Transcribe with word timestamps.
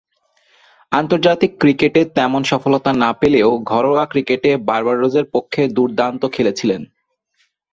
আন্তর্জাতিক 0.91 1.51
ক্রিকেটে 1.59 2.01
তেমন 2.15 2.41
সফলতা 2.43 2.91
না 2.93 3.09
পেলেও 3.13 3.49
ঘরোয়া 3.63 4.03
ক্রিকেটে 4.05 4.51
বার্বাডোসের 4.67 5.25
পক্ষে 5.33 5.61
দূর্দান্ত 5.67 6.21
খেলেছিলেন। 6.27 6.81